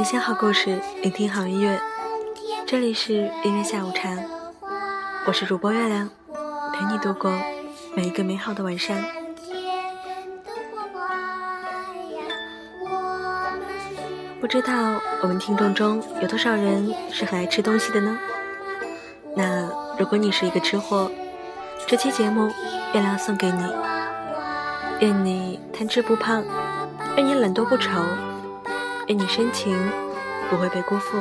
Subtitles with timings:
[0.00, 1.78] 分享好故事，聆听好音乐。
[2.66, 4.08] 这里是音乐下午茶，
[5.26, 6.08] 我是主播月亮，
[6.72, 7.30] 陪你度过
[7.94, 8.96] 每一个美好的晚上。
[14.40, 14.72] 不知道
[15.20, 18.18] 我们听众中有多少人是很爱吃东西的呢？
[19.36, 21.10] 那如果你是一个吃货，
[21.86, 22.50] 这期节目
[22.94, 23.62] 月亮送给你，
[25.00, 26.42] 愿你贪吃不胖，
[27.18, 28.00] 愿你懒惰不愁，
[29.10, 29.76] 愿你深情
[30.48, 31.18] 不会被辜负。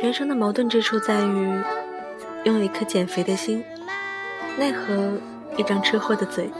[0.00, 1.62] 人生的矛盾之处在于，
[2.44, 3.62] 拥有一颗减肥的心，
[4.56, 5.12] 奈何
[5.58, 6.50] 一张吃货的嘴。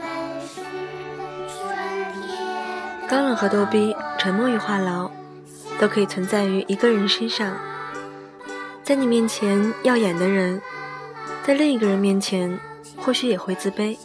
[3.09, 5.09] 高冷和逗逼，沉默与话痨，
[5.79, 7.57] 都可以存在于一个人身上。
[8.83, 10.61] 在你面前耀眼的人，
[11.43, 12.59] 在另一个人面前
[12.97, 13.97] 或许也会自卑。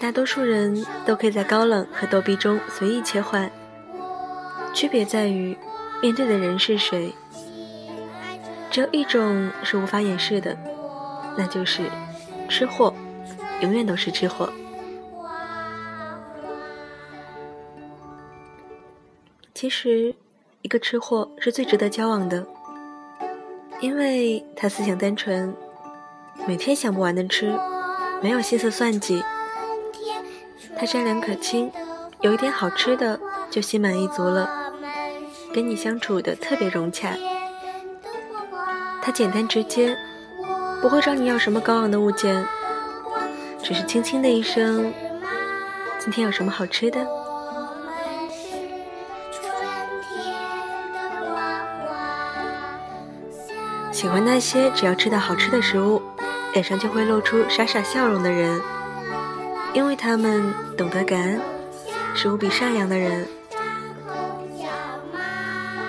[0.00, 3.50] 大多数人都可以在高冷和逗逼中随意切换，
[4.74, 5.56] 区别在于
[6.02, 7.14] 面对的人是谁。
[8.68, 10.56] 只有一种是无法掩饰的，
[11.36, 11.84] 那就是
[12.48, 12.92] 吃货，
[13.60, 14.52] 永远都是吃货。
[19.54, 20.12] 其实，
[20.62, 22.44] 一个吃货是最值得交往的，
[23.78, 25.54] 因为他思想单纯，
[26.46, 27.54] 每天想不完的吃，
[28.20, 29.22] 没有心思算计。
[30.78, 31.70] 他善良可亲，
[32.20, 34.72] 有一点好吃的就心满意足了，
[35.54, 37.16] 跟你相处的特别融洽。
[39.00, 39.96] 他简单直接，
[40.80, 42.44] 不会找你要什么高昂的物件，
[43.62, 44.92] 只是轻轻的一声
[46.00, 47.06] ：“今天有什么好吃的？”
[53.92, 56.01] 喜欢那些只要吃到好吃的食物，
[56.52, 58.60] 脸上就会露出傻傻笑容的人，
[59.72, 61.40] 因为他们懂得感恩，
[62.14, 63.26] 是无比善良的人。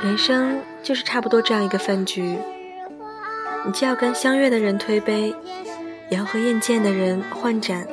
[0.04, 2.38] 人生就是差不多这样一个饭局。
[3.66, 5.34] 你既要跟相悦的人推杯，
[6.10, 7.88] 也要和厌见的人换盏。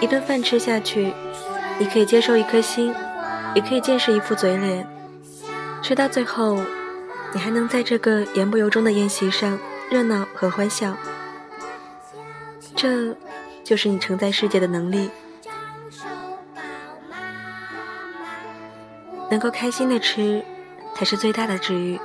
[0.00, 1.12] 一顿饭吃下去，
[1.78, 2.94] 你可以接受一颗心，
[3.54, 4.86] 也可以见识一副嘴脸。
[5.82, 6.60] 吃到最后，
[7.32, 9.58] 你还能在这个言不由衷的宴席上
[9.90, 10.94] 热闹和欢笑，
[12.74, 13.16] 这
[13.62, 15.10] 就是你承载世界的能力。
[19.30, 20.44] 能够开心的吃，
[20.94, 21.98] 才是最大的治愈。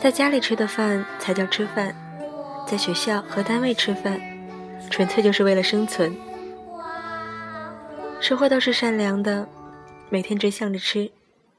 [0.00, 1.94] 在家里吃的饭才叫吃饭，
[2.66, 4.20] 在学校和单位吃饭，
[4.88, 6.16] 纯粹就是为了生存。
[8.20, 9.46] 吃货都是善良的，
[10.08, 11.10] 每天只想着吃，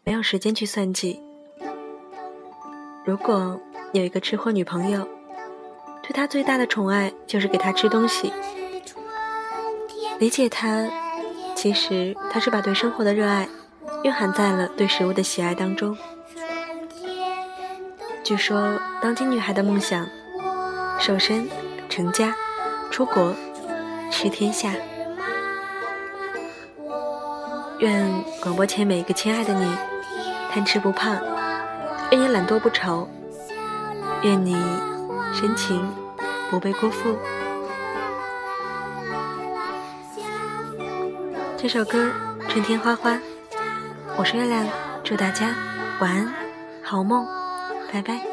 [0.03, 1.21] 没有时间去算计。
[3.05, 3.59] 如果
[3.91, 5.07] 有一个吃货女朋友，
[6.09, 8.33] 对他最大的宠爱就是给他吃东西。
[10.17, 10.89] 理解他，
[11.55, 13.47] 其实他是把对生活的热爱
[14.03, 15.95] 蕴含在了对食物的喜爱当中。
[18.23, 20.07] 据说，当今女孩的梦想，
[20.99, 21.47] 瘦身、
[21.87, 22.35] 成家、
[22.89, 23.35] 出国、
[24.11, 24.73] 吃天下。
[27.77, 29.71] 愿广播前每一个亲爱的你，
[30.51, 31.19] 贪吃不胖；
[32.09, 33.07] 愿你懒惰不愁；
[34.23, 34.57] 愿你
[35.31, 35.87] 深情
[36.49, 37.17] 不被辜负。
[41.57, 42.07] 这首歌
[42.47, 43.11] 《春天花花》，
[44.17, 44.65] 我是月亮，
[45.03, 45.53] 祝大家
[45.99, 46.33] 晚安，
[46.81, 47.27] 好梦。
[47.91, 48.28] 拜拜。